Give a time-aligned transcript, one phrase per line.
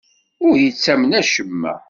[0.47, 1.73] Ur ittamen acemma.